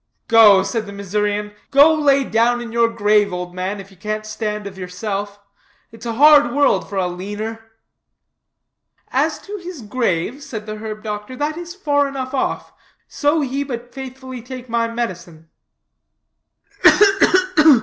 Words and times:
"Go," 0.27 0.63
said 0.63 0.87
the 0.87 0.91
Missourian, 0.91 1.53
"go 1.69 1.93
lay 1.93 2.23
down 2.23 2.59
in 2.59 2.71
your 2.71 2.89
grave, 2.89 3.31
old 3.31 3.53
man, 3.53 3.79
if 3.79 3.91
you 3.91 3.97
can't 3.97 4.25
stand 4.25 4.65
of 4.65 4.75
yourself. 4.75 5.39
It's 5.91 6.07
a 6.07 6.13
hard 6.13 6.51
world 6.55 6.89
for 6.89 6.95
a 6.97 7.05
leaner." 7.05 7.59
"As 9.13 9.37
to 9.43 9.57
his 9.57 9.83
grave," 9.83 10.41
said 10.41 10.65
the 10.65 10.77
herb 10.77 11.03
doctor, 11.03 11.35
"that 11.35 11.55
is 11.55 11.75
far 11.75 12.07
enough 12.07 12.33
off, 12.33 12.73
so 13.07 13.41
he 13.41 13.63
but 13.63 13.93
faithfully 13.93 14.41
take 14.41 14.67
my 14.67 14.87
medicine." 14.87 15.49